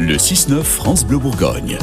Le 0.00 0.14
6-9 0.16 0.62
France 0.62 1.04
Bleu 1.04 1.18
Bourgogne. 1.18 1.78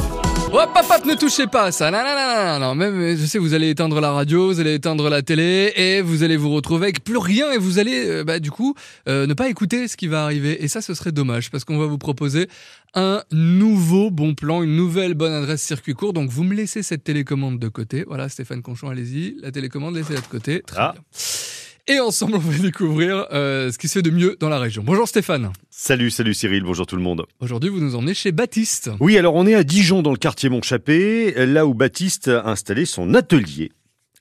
Hop, 0.52 0.70
hop, 0.74 0.84
hop, 0.90 1.04
ne 1.04 1.14
touchez 1.14 1.46
pas 1.46 1.64
à 1.64 1.72
ça. 1.72 1.90
Non, 1.90 1.98
non, 1.98 2.14
non, 2.16 2.58
non, 2.58 2.66
non. 2.68 2.74
Même, 2.74 3.16
je 3.16 3.26
sais, 3.26 3.38
vous 3.38 3.52
allez 3.52 3.68
éteindre 3.70 4.00
la 4.00 4.10
radio, 4.12 4.46
vous 4.46 4.58
allez 4.60 4.74
éteindre 4.74 5.10
la 5.10 5.20
télé 5.20 5.72
et 5.76 6.00
vous 6.00 6.22
allez 6.22 6.36
vous 6.38 6.50
retrouver 6.50 6.84
avec 6.86 7.04
plus 7.04 7.18
rien 7.18 7.52
et 7.52 7.58
vous 7.58 7.78
allez, 7.78 8.06
euh, 8.08 8.24
bah, 8.24 8.38
du 8.38 8.50
coup, 8.50 8.74
euh, 9.08 9.26
ne 9.26 9.34
pas 9.34 9.48
écouter 9.50 9.86
ce 9.86 9.96
qui 9.98 10.06
va 10.06 10.24
arriver. 10.24 10.64
Et 10.64 10.68
ça, 10.68 10.80
ce 10.80 10.94
serait 10.94 11.12
dommage 11.12 11.50
parce 11.50 11.64
qu'on 11.64 11.76
va 11.78 11.86
vous 11.86 11.98
proposer 11.98 12.48
un 12.94 13.22
nouveau 13.32 14.10
bon 14.10 14.34
plan, 14.34 14.62
une 14.62 14.76
nouvelle 14.76 15.12
bonne 15.14 15.32
adresse 15.32 15.62
circuit 15.62 15.92
court. 15.94 16.12
Donc, 16.14 16.30
vous 16.30 16.44
me 16.44 16.54
laissez 16.54 16.82
cette 16.82 17.04
télécommande 17.04 17.58
de 17.58 17.68
côté. 17.68 18.04
Voilà, 18.06 18.28
Stéphane 18.30 18.62
Conchon, 18.62 18.88
allez-y. 18.88 19.36
La 19.42 19.50
télécommande, 19.50 19.94
laissez-la 19.96 20.20
de 20.20 20.26
côté. 20.26 20.62
Très 20.66 20.78
Ah. 20.80 20.92
bien. 20.94 21.02
Et 21.88 22.00
ensemble, 22.00 22.34
on 22.34 22.38
va 22.38 22.58
découvrir 22.58 23.26
euh, 23.32 23.70
ce 23.70 23.78
qui 23.78 23.86
se 23.86 23.94
fait 23.94 24.02
de 24.02 24.10
mieux 24.10 24.36
dans 24.40 24.48
la 24.48 24.58
région. 24.58 24.82
Bonjour 24.84 25.06
Stéphane. 25.06 25.52
Salut, 25.70 26.10
salut 26.10 26.34
Cyril, 26.34 26.64
bonjour 26.64 26.84
tout 26.84 26.96
le 26.96 27.02
monde. 27.02 27.24
Aujourd'hui, 27.38 27.70
vous 27.70 27.78
nous 27.78 27.94
emmenez 27.94 28.14
chez 28.14 28.32
Baptiste. 28.32 28.90
Oui, 28.98 29.16
alors 29.16 29.36
on 29.36 29.46
est 29.46 29.54
à 29.54 29.62
Dijon 29.62 30.02
dans 30.02 30.10
le 30.10 30.16
quartier 30.16 30.48
Montchappé, 30.48 31.46
là 31.46 31.64
où 31.64 31.74
Baptiste 31.74 32.26
a 32.26 32.48
installé 32.48 32.86
son 32.86 33.14
atelier. 33.14 33.70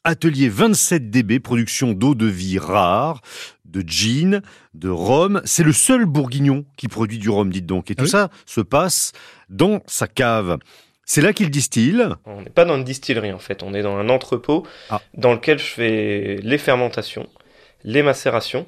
Atelier 0.03 0.47
27 0.47 1.09
dB, 1.09 1.39
production 1.39 1.93
d'eau 1.93 2.13
de 2.13 2.27
vie 2.27 2.59
rare, 2.59 3.21
de 3.65 3.81
gin, 3.81 4.43
de 4.75 4.89
rhum. 4.89 5.41
C'est 5.45 5.63
le 5.63 5.73
seul 5.73 6.05
bourguignon 6.05 6.65
qui 6.77 6.87
produit 6.87 7.17
du 7.17 7.29
rhum, 7.29 7.51
dites 7.51 7.65
donc. 7.65 7.89
Et 7.89 7.93
Ah 7.93 8.01
tout 8.01 8.03
oui 8.03 8.09
ça 8.11 8.29
se 8.45 8.61
passe 8.61 9.11
dans 9.49 9.81
sa 9.87 10.07
cave. 10.07 10.59
C'est 11.03 11.21
là 11.21 11.33
qu'il 11.33 11.49
distille. 11.49 12.05
On 12.25 12.41
n'est 12.43 12.49
pas 12.51 12.65
dans 12.65 12.77
une 12.77 12.83
distillerie 12.83 13.33
en 13.33 13.39
fait, 13.39 13.63
on 13.63 13.73
est 13.73 13.81
dans 13.81 13.97
un 13.97 14.09
entrepôt 14.09 14.67
Ah. 14.91 15.01
dans 15.15 15.33
lequel 15.33 15.57
je 15.57 15.63
fais 15.65 16.39
les 16.43 16.57
fermentations, 16.59 17.27
les 17.85 18.03
macérations 18.03 18.65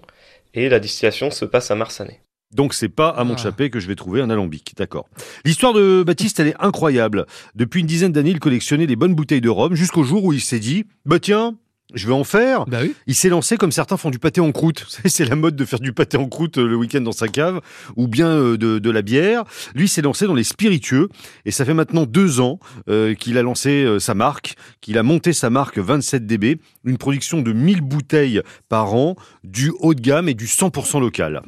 et 0.53 0.69
la 0.69 0.79
distillation 0.79 1.31
se 1.31 1.43
passe 1.43 1.71
à 1.71 1.75
Marsanais. 1.75 2.21
Donc 2.55 2.73
c'est 2.73 2.87
pas 2.87 3.09
à 3.09 3.25
Montchappé 3.25 3.69
que 3.69 3.81
je 3.81 3.87
vais 3.87 3.95
trouver 3.95 4.21
un 4.21 4.29
alambic, 4.29 4.73
d'accord. 4.77 5.09
L'histoire 5.43 5.73
de 5.73 6.03
Baptiste, 6.03 6.39
elle 6.39 6.47
est 6.47 6.55
incroyable. 6.61 7.25
Depuis 7.55 7.81
une 7.81 7.87
dizaine 7.87 8.13
d'années, 8.13 8.29
il 8.29 8.39
collectionnait 8.39 8.87
des 8.87 8.95
bonnes 8.95 9.15
bouteilles 9.15 9.41
de 9.41 9.49
rhum 9.49 9.75
jusqu'au 9.75 10.03
jour 10.03 10.23
où 10.23 10.31
il 10.31 10.39
s'est 10.39 10.59
dit, 10.59 10.85
bah 11.03 11.19
tiens, 11.19 11.57
je 11.93 12.07
vais 12.07 12.13
en 12.13 12.23
faire. 12.23 12.65
Bah 12.65 12.79
oui. 12.81 12.93
Il 13.07 13.15
s'est 13.15 13.29
lancé 13.29 13.57
comme 13.57 13.71
certains 13.71 13.97
font 13.97 14.09
du 14.09 14.19
pâté 14.19 14.41
en 14.41 14.51
croûte. 14.51 14.85
C'est 15.05 15.25
la 15.25 15.35
mode 15.35 15.55
de 15.55 15.65
faire 15.65 15.79
du 15.79 15.93
pâté 15.93 16.17
en 16.17 16.27
croûte 16.27 16.57
euh, 16.57 16.67
le 16.67 16.75
week-end 16.75 17.01
dans 17.01 17.11
sa 17.11 17.27
cave, 17.27 17.61
ou 17.95 18.07
bien 18.07 18.27
euh, 18.27 18.57
de, 18.57 18.79
de 18.79 18.91
la 18.91 19.01
bière. 19.01 19.43
Lui 19.75 19.85
il 19.85 19.89
s'est 19.89 20.01
lancé 20.01 20.25
dans 20.25 20.35
les 20.35 20.43
spiritueux, 20.43 21.09
et 21.45 21.51
ça 21.51 21.65
fait 21.65 21.73
maintenant 21.73 22.05
deux 22.05 22.39
ans 22.39 22.59
euh, 22.89 23.13
qu'il 23.15 23.37
a 23.37 23.41
lancé 23.41 23.83
euh, 23.83 23.99
sa 23.99 24.13
marque, 24.13 24.55
qu'il 24.81 24.97
a 24.97 25.03
monté 25.03 25.33
sa 25.33 25.49
marque 25.49 25.77
27 25.77 26.25
dB, 26.25 26.59
une 26.83 26.97
production 26.97 27.41
de 27.41 27.53
1000 27.53 27.81
bouteilles 27.81 28.41
par 28.69 28.93
an, 28.93 29.15
du 29.43 29.71
haut 29.79 29.93
de 29.93 30.01
gamme 30.01 30.29
et 30.29 30.33
du 30.33 30.45
100% 30.45 30.99
local. 30.99 31.41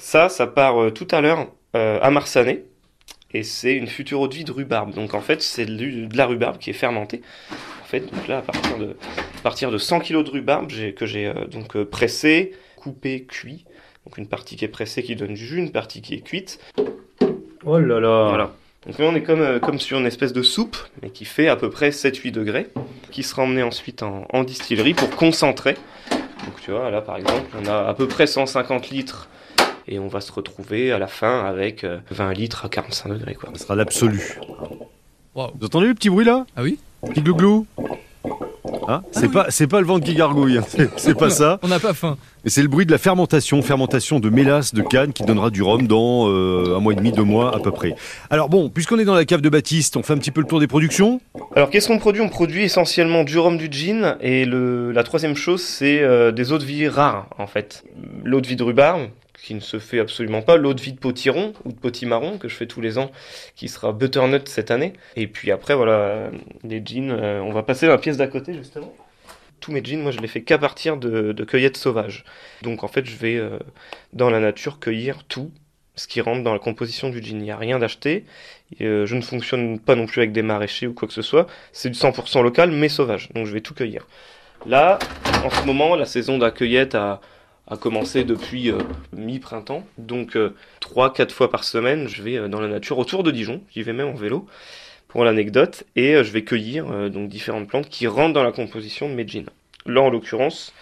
Ça, 0.00 0.28
ça 0.28 0.46
part 0.46 0.80
euh, 0.80 0.90
tout 0.90 1.06
à 1.10 1.20
l'heure 1.20 1.48
euh, 1.76 1.98
à 2.00 2.10
Marsanais 2.10 2.64
et 3.32 3.42
c'est 3.42 3.74
une 3.74 3.86
future 3.86 4.20
eau 4.20 4.28
de 4.28 4.34
vie 4.34 4.44
de 4.44 4.52
rhubarbe. 4.52 4.94
Donc 4.94 5.14
en 5.14 5.20
fait, 5.20 5.42
c'est 5.42 5.66
de, 5.66 6.06
de 6.06 6.16
la 6.16 6.26
rhubarbe 6.26 6.58
qui 6.58 6.70
est 6.70 6.74
fermentée. 6.74 7.20
En 7.90 7.98
fait, 7.98 8.06
donc 8.14 8.28
là, 8.28 8.38
à 8.38 8.42
partir 8.42 8.78
de, 8.78 8.96
à 9.40 9.42
partir 9.42 9.70
de 9.72 9.76
100 9.76 9.98
kg 9.98 10.22
de 10.22 10.30
rhubarbe 10.30 10.68
que 10.94 11.06
j'ai 11.06 11.26
euh, 11.26 11.46
donc 11.48 11.74
euh, 11.74 11.84
pressé, 11.84 12.52
coupé, 12.76 13.24
cuit. 13.24 13.64
Donc 14.06 14.16
une 14.16 14.28
partie 14.28 14.54
qui 14.54 14.64
est 14.64 14.68
pressée 14.68 15.02
qui 15.02 15.16
donne 15.16 15.34
du 15.34 15.44
jus, 15.44 15.58
une 15.58 15.72
partie 15.72 16.00
qui 16.00 16.14
est 16.14 16.20
cuite. 16.20 16.60
Oh 17.64 17.80
là 17.80 17.98
là 17.98 18.28
Voilà. 18.28 18.52
Donc 18.86 18.96
là, 18.96 19.06
on 19.06 19.14
est 19.16 19.24
comme, 19.24 19.40
euh, 19.40 19.58
comme 19.58 19.80
sur 19.80 19.98
une 19.98 20.06
espèce 20.06 20.32
de 20.32 20.42
soupe, 20.42 20.76
mais 21.02 21.10
qui 21.10 21.24
fait 21.24 21.48
à 21.48 21.56
peu 21.56 21.68
près 21.68 21.90
7-8 21.90 22.30
degrés, 22.30 22.68
qui 23.10 23.24
sera 23.24 23.42
emmenée 23.42 23.64
ensuite 23.64 24.04
en, 24.04 24.24
en 24.32 24.44
distillerie 24.44 24.94
pour 24.94 25.10
concentrer. 25.10 25.74
Donc 26.46 26.60
tu 26.62 26.70
vois, 26.70 26.92
là 26.92 27.00
par 27.00 27.16
exemple, 27.16 27.42
on 27.60 27.66
a 27.66 27.88
à 27.88 27.94
peu 27.94 28.06
près 28.06 28.28
150 28.28 28.90
litres, 28.90 29.28
et 29.88 29.98
on 29.98 30.06
va 30.06 30.20
se 30.20 30.30
retrouver 30.30 30.92
à 30.92 31.00
la 31.00 31.08
fin 31.08 31.44
avec 31.44 31.82
euh, 31.82 31.98
20 32.12 32.34
litres 32.34 32.64
à 32.64 32.68
45 32.68 33.08
degrés. 33.08 33.34
Quoi. 33.34 33.50
Ce 33.54 33.64
sera 33.64 33.74
l'absolu. 33.74 34.38
Waouh. 35.34 35.50
Vous 35.58 35.66
entendez 35.66 35.88
le 35.88 35.94
petit 35.94 36.08
bruit 36.08 36.24
là? 36.24 36.46
Ah 36.54 36.62
oui 36.62 36.78
Petit 37.06 37.22
glouglou 37.22 37.66
Hein 38.88 39.02
c'est 39.10 39.26
oui. 39.26 39.28
pas 39.28 39.46
c'est 39.50 39.66
pas 39.66 39.80
le 39.80 39.86
ventre 39.86 40.04
qui 40.04 40.14
gargouille, 40.14 40.58
hein. 40.58 40.64
c'est 40.66 40.90
c'est 40.96 41.14
pas 41.14 41.30
ça. 41.30 41.58
On 41.62 41.68
n'a 41.68 41.78
pas 41.78 41.94
faim. 41.94 42.16
Et 42.44 42.50
c'est 42.50 42.62
le 42.62 42.68
bruit 42.68 42.86
de 42.86 42.90
la 42.90 42.98
fermentation, 42.98 43.60
fermentation 43.60 44.18
de 44.18 44.30
mélasse 44.30 44.72
de 44.72 44.80
canne 44.82 45.12
qui 45.12 45.24
donnera 45.24 45.50
du 45.50 45.62
rhum 45.62 45.86
dans 45.86 46.28
euh, 46.28 46.76
un 46.76 46.80
mois 46.80 46.94
et 46.94 46.96
demi, 46.96 47.12
deux 47.12 47.22
mois 47.22 47.54
à 47.54 47.58
peu 47.60 47.70
près. 47.70 47.94
Alors 48.30 48.48
bon, 48.48 48.70
puisqu'on 48.70 48.98
est 48.98 49.04
dans 49.04 49.14
la 49.14 49.26
cave 49.26 49.42
de 49.42 49.48
Baptiste, 49.50 49.96
on 49.96 50.02
fait 50.02 50.14
un 50.14 50.18
petit 50.18 50.30
peu 50.30 50.40
le 50.40 50.46
tour 50.46 50.58
des 50.60 50.66
productions. 50.66 51.20
Alors 51.54 51.68
qu'est-ce 51.68 51.88
qu'on 51.88 51.98
produit? 51.98 52.22
On 52.22 52.30
produit 52.30 52.62
essentiellement 52.62 53.24
du 53.24 53.38
rhum, 53.38 53.58
du 53.58 53.68
gin, 53.70 54.16
et 54.20 54.44
le, 54.46 54.92
la 54.92 55.02
troisième 55.02 55.36
chose, 55.36 55.62
c'est 55.62 56.00
euh, 56.00 56.32
des 56.32 56.52
eaux 56.52 56.58
de 56.58 56.64
vie 56.64 56.88
rares 56.88 57.26
en 57.38 57.46
fait. 57.46 57.84
L'eau 58.24 58.40
de 58.40 58.46
vie 58.46 58.56
de 58.56 58.62
rhubarbe, 58.62 59.08
qui 59.42 59.54
ne 59.54 59.60
se 59.60 59.78
fait 59.78 59.98
absolument 59.98 60.42
pas, 60.42 60.56
l'eau 60.56 60.74
de 60.74 60.80
vie 60.80 60.92
de 60.92 60.98
potiron 60.98 61.52
ou 61.64 61.72
de 61.72 61.78
potimarron, 61.78 62.38
que 62.38 62.48
je 62.48 62.54
fais 62.54 62.66
tous 62.66 62.80
les 62.80 62.98
ans, 62.98 63.10
qui 63.56 63.68
sera 63.68 63.92
butternut 63.92 64.48
cette 64.48 64.70
année. 64.70 64.92
Et 65.16 65.26
puis 65.26 65.50
après, 65.50 65.74
voilà, 65.74 66.30
les 66.64 66.82
gins, 66.84 67.10
euh, 67.10 67.40
on 67.40 67.52
va 67.52 67.62
passer 67.62 67.86
dans 67.86 67.92
la 67.92 67.98
pièce 67.98 68.16
d'à 68.16 68.26
côté 68.26 68.54
justement. 68.54 68.92
Tous 69.60 69.72
mes 69.72 69.84
jeans, 69.84 70.00
moi 70.00 70.10
je 70.10 70.20
les 70.20 70.28
fais 70.28 70.42
qu'à 70.42 70.58
partir 70.58 70.96
de, 70.96 71.32
cueillettes 71.44 71.76
sauvages. 71.76 72.24
Donc 72.62 72.84
en 72.84 72.88
fait, 72.88 73.04
je 73.04 73.16
vais 73.16 73.36
euh, 73.36 73.58
dans 74.12 74.30
la 74.30 74.40
nature 74.40 74.78
cueillir 74.78 75.24
tout 75.24 75.50
ce 75.96 76.08
qui 76.08 76.20
rentre 76.20 76.42
dans 76.42 76.52
la 76.52 76.58
composition 76.58 77.10
du 77.10 77.22
gin. 77.22 77.38
Il 77.38 77.42
n'y 77.42 77.50
a 77.50 77.56
rien 77.56 77.78
d'acheté. 77.78 78.24
Euh, 78.80 79.04
je 79.04 79.16
ne 79.16 79.20
fonctionne 79.20 79.78
pas 79.78 79.96
non 79.96 80.06
plus 80.06 80.20
avec 80.20 80.32
des 80.32 80.42
maraîchers 80.42 80.86
ou 80.86 80.94
quoi 80.94 81.08
que 81.08 81.14
ce 81.14 81.22
soit. 81.22 81.46
C'est 81.72 81.90
du 81.90 81.98
100% 81.98 82.42
local, 82.42 82.70
mais 82.70 82.88
sauvage. 82.88 83.28
Donc 83.34 83.46
je 83.46 83.52
vais 83.52 83.60
tout 83.60 83.74
cueillir. 83.74 84.06
Là, 84.66 84.98
en 85.44 85.50
ce 85.50 85.64
moment, 85.64 85.96
la 85.96 86.06
saison 86.06 86.38
de 86.38 86.44
la 86.44 86.50
cueillette 86.50 86.94
a, 86.94 87.20
a 87.66 87.76
commencé 87.76 88.24
depuis 88.24 88.70
euh, 88.70 88.78
mi-printemps. 89.12 89.84
Donc 89.98 90.36
3-4 90.80 91.30
fois 91.30 91.50
par 91.50 91.64
semaine, 91.64 92.08
je 92.08 92.22
vais 92.22 92.36
euh, 92.36 92.48
dans 92.48 92.60
la 92.60 92.68
nature 92.68 92.98
autour 92.98 93.22
de 93.22 93.30
Dijon. 93.30 93.62
J'y 93.70 93.82
vais 93.82 93.92
même 93.92 94.08
en 94.08 94.14
vélo 94.14 94.46
pour 95.10 95.24
l'anecdote. 95.24 95.84
Et 95.96 96.14
euh, 96.14 96.24
je 96.24 96.30
vais 96.30 96.42
cueillir 96.44 96.90
euh, 96.90 97.08
donc 97.08 97.28
différentes 97.28 97.68
plantes 97.68 97.88
qui 97.88 98.06
rentrent 98.06 98.32
dans 98.32 98.42
la 98.42 98.52
composition 98.52 99.08
de 99.08 99.14
mes 99.14 99.26
jeans. 99.26 99.48
Là, 99.86 100.02
en 100.02 100.10
l'occurrence, 100.10 100.72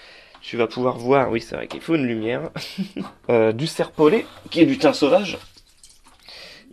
tu 0.40 0.56
vas 0.56 0.66
pouvoir 0.66 0.98
voir, 0.98 1.30
oui, 1.30 1.40
c'est 1.40 1.56
vrai 1.56 1.66
qu'il 1.66 1.80
faut 1.80 1.94
une 1.94 2.06
lumière, 2.06 2.50
euh, 3.30 3.52
du 3.52 3.66
serpolet, 3.66 4.26
qui 4.50 4.60
est 4.60 4.66
du 4.66 4.78
thym 4.78 4.92
sauvage. 4.92 5.38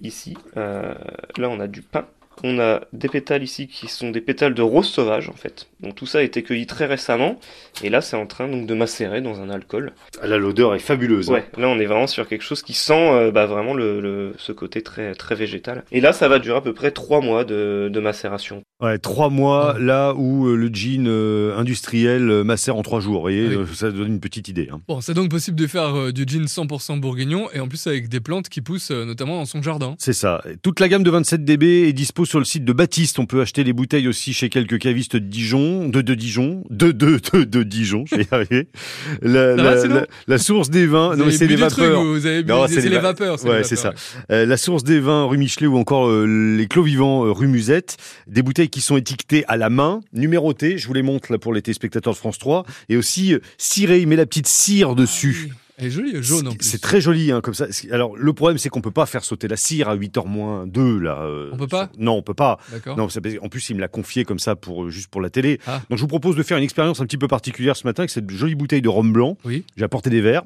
Ici, 0.01 0.37
euh, 0.57 0.93
là, 1.37 1.49
on 1.49 1.59
a 1.59 1.67
du 1.67 1.81
pin. 1.81 2.05
On 2.43 2.59
a 2.59 2.81
des 2.93 3.07
pétales 3.07 3.43
ici 3.43 3.67
qui 3.67 3.87
sont 3.87 4.11
des 4.11 4.21
pétales 4.21 4.53
de 4.53 4.61
rose 4.61 4.87
sauvage 4.87 5.29
en 5.29 5.33
fait. 5.33 5.67
Donc 5.79 5.95
tout 5.95 6.05
ça 6.05 6.19
a 6.19 6.21
été 6.21 6.43
cueilli 6.43 6.65
très 6.67 6.85
récemment 6.85 7.39
et 7.83 7.89
là 7.89 8.01
c'est 8.01 8.15
en 8.17 8.25
train 8.25 8.47
donc 8.47 8.67
de 8.67 8.73
macérer 8.73 9.21
dans 9.21 9.39
un 9.41 9.49
alcool. 9.49 9.93
Ah, 10.21 10.27
Là, 10.27 10.37
l'odeur 10.37 10.75
est 10.75 10.79
fabuleuse. 10.79 11.29
Ouais, 11.29 11.45
là 11.57 11.67
on 11.69 11.79
est 11.79 11.85
vraiment 11.85 12.07
sur 12.07 12.27
quelque 12.27 12.41
chose 12.43 12.61
qui 12.61 12.73
sent 12.73 12.93
euh, 13.11 13.31
bah, 13.31 13.45
vraiment 13.45 13.73
le, 13.73 14.01
le- 14.01 14.33
ce 14.37 14.51
côté 14.51 14.81
très 14.81 15.13
très 15.15 15.35
végétal. 15.35 15.83
Et 15.91 16.01
là 16.01 16.13
ça 16.13 16.27
va 16.27 16.39
durer 16.39 16.57
à 16.57 16.61
peu 16.61 16.73
près 16.73 16.91
trois 16.91 17.21
mois 17.21 17.43
de, 17.45 17.89
de 17.91 17.99
macération. 17.99 18.63
Ouais, 18.81 18.97
trois 18.99 19.29
mois 19.29 19.77
là 19.79 20.13
où 20.15 20.47
euh, 20.47 20.55
le 20.55 20.67
gin 20.67 21.07
euh, 21.07 21.55
industriel 21.57 22.29
euh, 22.29 22.43
macère 22.43 22.75
en 22.75 22.81
trois 22.83 22.99
jours. 22.99 23.15
Vous 23.15 23.21
voyez, 23.21 23.47
Oui. 23.55 23.65
ça 23.73 23.91
donne 23.91 24.07
une 24.07 24.19
petite 24.19 24.47
idée. 24.49 24.67
hein. 24.71 24.81
Bon, 24.87 24.99
c'est 25.01 25.13
donc 25.13 25.29
possible 25.29 25.57
de 25.59 25.67
faire 25.67 25.95
euh, 25.97 26.11
du 26.11 26.25
gin 26.27 26.43
100% 26.45 26.99
bourguignon 26.99 27.47
et 27.53 27.59
en 27.59 27.67
plus 27.67 27.85
avec 27.87 28.09
des 28.09 28.19
plantes 28.19 28.49
qui 28.49 28.61
poussent 28.61 28.91
euh, 28.91 29.05
notamment 29.05 29.37
dans 29.37 29.45
son 29.45 29.61
jardin. 29.61 29.95
C'est 29.99 30.13
ça. 30.13 30.43
Toute 30.61 30.79
la 30.79 30.89
gamme 30.89 31.03
de 31.03 31.09
27 31.09 31.45
dB 31.45 31.87
est 31.87 31.93
sur 32.25 32.39
le 32.39 32.45
site 32.45 32.65
de 32.65 32.73
Baptiste. 32.73 33.19
On 33.19 33.25
peut 33.25 33.41
acheter 33.41 33.63
les 33.63 33.73
bouteilles 33.73 34.07
aussi 34.07 34.33
chez 34.33 34.49
quelques 34.49 34.79
cavistes 34.79 35.15
de 35.15 35.19
Dijon, 35.19 35.87
de, 35.87 36.01
de 36.01 36.13
Dijon, 36.15 36.63
de, 36.69 36.91
de, 36.91 37.19
de, 37.33 37.43
de 37.43 37.63
Dijon, 37.63 38.03
je 38.07 38.15
vais 38.15 38.23
y 38.23 38.27
arriver. 38.35 38.67
La, 39.21 39.55
Ça 39.55 39.55
la, 39.55 39.63
va, 39.63 39.81
sinon 39.81 39.95
la- 39.95 40.07
la 40.27 40.37
source 40.37 40.69
des 40.69 40.85
vins, 40.87 41.11
Vous 41.15 41.23
non 41.23 41.31
c'est 41.31 41.47
des 41.47 41.55
truc, 41.55 41.69
vapeurs. 41.85 42.03
c'est 42.21 42.81
les 42.81 42.89
les 42.89 42.95
va- 42.95 43.01
vapeurs. 43.01 43.43
Ouais, 43.45 43.59
les 43.59 43.63
c'est 43.63 43.75
vapeurs, 43.75 43.93
Euh, 44.31 44.45
la 44.45 44.57
source 44.57 44.83
des 44.83 44.99
vins 44.99 45.25
rue 45.25 45.37
Michelet 45.37 45.67
ou 45.67 45.77
encore 45.77 46.07
euh, 46.09 46.25
les 46.57 46.67
clos 46.67 46.83
vivants 46.83 47.25
euh, 47.25 47.31
rue 47.31 47.47
Musette, 47.47 47.97
des 48.27 48.41
bouteilles 48.41 48.69
qui 48.69 48.81
sont 48.81 48.97
étiquetées 48.97 49.45
à 49.47 49.57
la 49.57 49.69
main, 49.69 50.01
numérotées, 50.13 50.77
je 50.77 50.87
vous 50.87 50.93
les 50.93 51.01
montre 51.03 51.31
là 51.31 51.37
pour 51.37 51.53
les 51.53 51.61
téléspectateurs 51.61 52.13
de 52.13 52.17
France 52.17 52.37
3, 52.39 52.65
et 52.89 52.97
aussi 52.97 53.35
cirées, 53.57 53.99
il 54.01 54.07
met 54.07 54.15
la 54.15 54.25
petite 54.25 54.47
cire 54.47 54.95
dessus. 54.95 55.49
Elle 55.77 55.87
est 55.87 55.89
jolie, 55.91 56.23
jaune 56.23 56.47
en 56.47 56.51
plus. 56.55 56.65
C'est 56.65 56.79
très 56.81 57.01
joli, 57.01 57.31
hein, 57.31 57.41
comme 57.41 57.53
ça. 57.53 57.65
Alors, 57.91 58.15
le 58.15 58.31
problème, 58.33 58.57
c'est 58.57 58.69
qu'on 58.69 58.79
peut 58.81 58.91
pas 58.91 59.05
faire 59.05 59.23
sauter 59.25 59.47
la 59.49 59.57
cire 59.57 59.89
à 59.89 59.95
8h 59.97 60.25
moins 60.25 60.65
2, 60.67 60.99
là. 60.99 61.19
euh, 61.23 61.49
On 61.51 61.57
peut 61.57 61.67
pas 61.67 61.89
Non, 61.97 62.13
on 62.13 62.21
peut 62.21 62.33
pas. 62.33 62.59
D'accord. 62.71 62.95
Non, 62.97 63.07
en 63.41 63.49
plus, 63.49 63.69
il 63.69 63.75
me 63.75 63.81
l'a 63.81 63.87
confié 63.89 64.23
comme 64.23 64.39
ça, 64.39 64.55
pour, 64.55 64.85
euh, 64.85 64.89
juste 64.89 65.09
pour 65.09 65.19
la 65.21 65.29
télé. 65.29 65.59
Ah. 65.67 65.81
Donc, 65.89 65.97
je 65.97 66.01
vous 66.01 66.07
propose 66.07 66.35
de 66.37 66.43
faire 66.43 66.57
une 66.57 66.63
expérience 66.63 67.01
un 67.01 67.05
petit 67.05 67.17
peu 67.17 67.27
particulière 67.27 67.75
ce 67.75 67.85
matin 67.85 68.03
avec 68.03 68.09
cette 68.09 68.29
jolie 68.29 68.55
bouteille 68.55 68.81
de 68.81 68.87
rhum 68.89 69.11
blanc. 69.11 69.37
Oui. 69.43 69.65
J'ai 69.75 69.83
apporté 69.83 70.09
des 70.09 70.21
verres. 70.21 70.43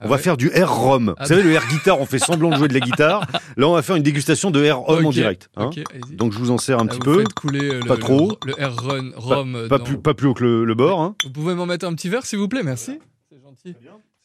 On 0.00 0.06
Ah 0.06 0.08
va 0.08 0.16
ouais. 0.16 0.22
faire 0.22 0.36
du 0.36 0.50
air 0.52 0.72
rhum. 0.72 1.14
Ah 1.16 1.22
Vous 1.22 1.28
savez, 1.28 1.42
le 1.44 1.52
air 1.52 1.66
guitare, 1.68 2.00
on 2.00 2.06
fait 2.06 2.18
semblant 2.18 2.50
de 2.50 2.56
jouer 2.56 2.66
de 2.68 2.74
la 2.74 2.80
guitare. 2.80 3.24
Là, 3.56 3.68
on 3.68 3.72
va 3.74 3.82
faire 3.82 3.94
une 3.96 4.02
dégustation 4.02 4.50
de 4.50 4.62
air 4.62 4.78
rhum 4.80 5.04
en 5.06 5.10
direct. 5.10 5.48
hein. 5.56 5.70
Donc, 6.12 6.32
je 6.32 6.38
vous 6.38 6.50
en 6.50 6.58
sers 6.58 6.78
un 6.78 6.84
Là, 6.84 6.88
petit 6.88 6.98
vous 6.98 7.04
peu. 7.18 7.24
couler 7.36 7.64
euh, 7.70 7.80
le, 7.80 7.86
Pas 7.86 7.96
trop. 7.96 8.36
Le, 8.44 8.52
le 8.52 8.60
air 8.60 8.74
run, 8.76 9.12
euh, 9.54 9.68
Pas 9.68 9.78
dans- 9.78 9.84
plus, 9.84 9.98
pas 9.98 10.14
plus 10.14 10.26
haut 10.28 10.34
que 10.34 10.42
le, 10.44 10.64
le 10.64 10.74
bord. 10.74 11.00
hein. 11.00 11.14
Vous 11.24 11.30
pouvez 11.30 11.54
m'en 11.54 11.66
mettre 11.66 11.86
un 11.86 11.94
petit 11.94 12.08
verre, 12.08 12.24
s'il 12.26 12.38
vous 12.40 12.48
plaît, 12.48 12.62
merci. 12.64 12.98
C'est 13.30 13.40
gentil. 13.40 13.76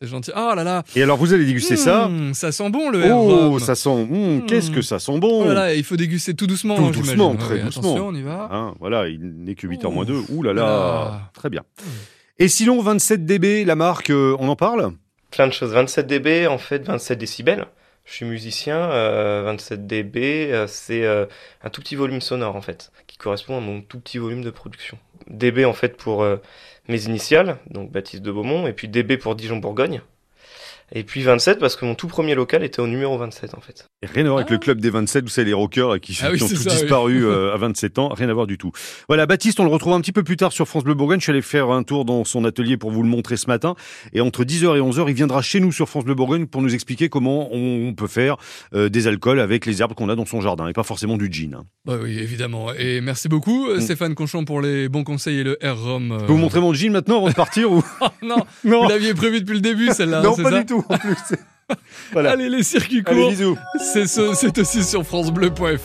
C'est 0.01 0.07
gentil. 0.09 0.31
Oh 0.35 0.53
là 0.55 0.63
là. 0.63 0.83
Et 0.95 1.01
alors, 1.01 1.17
vous 1.17 1.33
allez 1.33 1.45
déguster 1.45 1.75
ça. 1.75 2.07
Mmh, 2.07 2.35
Ça 2.35 2.51
sent 2.51 2.69
bon 2.69 2.91
le 2.91 3.11
Oh, 3.11 3.49
rhum. 3.53 3.59
ça 3.59 3.73
sent. 3.73 3.89
hum, 3.89 4.45
Qu'est-ce 4.45 4.69
que 4.69 4.83
ça 4.83 4.99
sent 4.99 5.17
bon 5.17 5.41
Oh 5.43 5.47
là 5.47 5.53
là, 5.55 5.73
il 5.73 5.83
faut 5.83 5.95
déguster 5.95 6.35
tout 6.35 6.45
doucement. 6.45 6.75
Tout 6.75 6.85
hein, 6.85 6.91
doucement, 6.91 7.35
très 7.35 7.55
Ouais, 7.55 7.63
doucement. 7.63 7.81
Attention, 7.95 8.07
on 8.09 8.13
y 8.15 8.21
va. 8.21 8.47
Hein, 8.51 8.75
voilà, 8.79 9.07
il 9.07 9.19
n'est 9.21 9.55
que 9.55 9.65
8h 9.65 9.91
moins 9.91 10.03
Ouf. 10.07 10.27
2. 10.29 10.33
Ouh 10.35 10.43
là 10.43 10.53
là, 10.53 10.61
Là. 10.63 11.31
très 11.33 11.49
bien. 11.49 11.63
Et 12.37 12.47
sinon, 12.47 12.79
27 12.79 13.25
dB, 13.25 13.65
la 13.65 13.75
marque, 13.75 14.11
euh, 14.11 14.35
on 14.39 14.47
en 14.49 14.55
parle 14.55 14.91
Plein 15.31 15.47
de 15.47 15.53
choses. 15.53 15.71
27 15.73 16.05
dB, 16.05 16.45
en 16.47 16.59
fait 16.59 16.85
27 16.85 17.17
décibels. 17.17 17.65
Je 18.05 18.13
suis 18.13 18.25
musicien, 18.25 18.77
euh, 18.77 19.41
27 19.45 19.87
dB, 19.87 20.17
euh, 20.53 20.65
c'est 20.67 21.03
euh, 21.03 21.25
un 21.63 21.69
tout 21.69 21.81
petit 21.81 21.95
volume 21.95 22.21
sonore 22.21 22.55
en 22.55 22.61
fait, 22.61 22.91
correspond 23.17 23.57
à 23.57 23.61
mon 23.61 23.81
tout 23.81 23.99
petit 23.99 24.17
volume 24.17 24.43
de 24.43 24.49
production. 24.49 24.97
dB 25.27 25.65
en 25.65 25.73
fait 25.73 25.97
pour 25.97 26.23
euh, 26.23 26.37
mes 26.87 27.05
initiales, 27.05 27.57
donc 27.69 27.91
Baptiste 27.91 28.23
de 28.23 28.31
Beaumont, 28.31 28.67
et 28.67 28.73
puis 28.73 28.87
dB 28.87 29.17
pour 29.17 29.35
Dijon-Bourgogne. 29.35 30.01
Et 30.93 31.03
puis 31.03 31.21
27 31.21 31.59
parce 31.59 31.75
que 31.75 31.83
mon 31.85 31.95
tout 31.95 32.07
premier 32.07 32.33
local 32.33 32.63
était 32.63 32.79
au 32.79 32.87
numéro 32.87 33.17
27 33.17 33.55
en 33.55 33.59
fait. 33.59 33.87
Et 34.01 34.05
Rien 34.07 34.25
à 34.25 34.29
voir 34.29 34.37
avec 34.37 34.47
Ah. 34.49 34.53
le 34.53 34.59
club 34.59 34.79
des 34.79 34.89
27, 34.89 35.23
vous 35.25 35.29
savez, 35.29 35.47
les 35.47 35.53
rockers 35.53 35.99
qui, 35.99 36.17
Ah 36.23 36.29
oui, 36.31 36.37
qui 36.37 36.43
ont 36.43 36.47
c'est 36.47 36.55
tous 36.55 36.61
ça, 36.63 36.69
oui. 36.71 36.77
disparu 36.81 37.25
euh, 37.25 37.53
à 37.53 37.57
27 37.57 37.99
ans. 37.99 38.09
Rien 38.09 38.29
à 38.29 38.33
voir 38.33 38.47
du 38.47 38.57
tout. 38.57 38.71
Voilà, 39.09 39.25
Baptiste, 39.25 39.59
on 39.59 39.63
le 39.65 39.69
retrouve 39.69 39.93
un 39.93 39.99
petit 40.01 40.13
peu 40.13 40.23
plus 40.23 40.37
tard 40.37 40.53
sur 40.53 40.65
France 40.67 40.85
Bleu 40.85 40.93
Bourgogne. 40.93 41.19
Je 41.19 41.23
suis 41.23 41.31
allé 41.31 41.41
faire 41.41 41.71
un 41.71 41.83
tour 41.83 42.05
dans 42.05 42.23
son 42.23 42.45
atelier 42.45 42.77
pour 42.77 42.91
vous 42.91 43.03
le 43.03 43.09
montrer 43.09 43.35
ce 43.35 43.47
matin. 43.47 43.75
Et 44.13 44.21
entre 44.21 44.45
10h 44.45 44.77
et 44.77 44.81
11h, 44.81 45.05
il 45.09 45.13
viendra 45.13 45.41
chez 45.41 45.59
nous 45.59 45.73
sur 45.73 45.89
France 45.89 46.05
Bleu 46.05 46.15
Bourgogne 46.15 46.45
pour 46.45 46.61
nous 46.61 46.73
expliquer 46.73 47.09
comment 47.09 47.49
on 47.53 47.93
peut 47.93 48.07
faire 48.07 48.37
euh, 48.73 48.87
des 48.87 49.07
alcools 49.07 49.41
avec 49.41 49.65
les 49.65 49.81
herbes 49.81 49.93
qu'on 49.93 50.07
a 50.09 50.15
dans 50.15 50.25
son 50.25 50.39
jardin 50.39 50.67
et 50.69 50.73
pas 50.73 50.83
forcément 50.83 51.17
du 51.17 51.27
gin. 51.31 51.53
hein. 51.55 51.63
Bah 51.85 51.97
oui, 52.01 52.17
évidemment. 52.17 52.71
Et 52.77 53.01
merci 53.01 53.27
beaucoup, 53.27 53.67
euh, 53.67 53.77
Mm. 53.77 53.81
Stéphane 53.81 54.15
Conchon, 54.15 54.45
pour 54.45 54.61
les 54.61 54.87
bons 54.89 55.03
conseils 55.03 55.39
et 55.39 55.43
le 55.43 55.57
R-Rom. 55.61 56.11
euh. 56.13 56.19
Je 56.21 56.25
peux 56.25 56.31
vous 56.31 56.37
montrer 56.37 56.61
mon 56.61 56.73
gin 56.73 56.91
maintenant 56.93 57.17
avant 57.17 57.29
de 57.29 57.33
partir 57.33 57.71
ou? 57.71 57.83
Oh, 58.01 58.05
non, 58.23 58.37
Non, 58.63 58.83
vous 58.83 58.89
l'aviez 58.89 59.13
prévu 59.13 59.41
depuis 59.41 59.55
le 59.55 59.61
début, 59.61 59.89
celle-là. 59.91 60.21
non 60.21 60.33
c'est 60.35 60.43
pas 60.43 60.51
ça 60.51 60.59
du 60.59 60.65
tout 60.65 60.76
en 60.89 60.97
plus. 60.97 61.35
voilà. 62.11 62.31
Allez, 62.31 62.49
les 62.49 62.63
circuits 62.63 63.03
courts, 63.03 63.33
c'est 63.93 64.57
aussi 64.57 64.83
sur 64.83 65.05
FranceBleu.fr. 65.05 65.77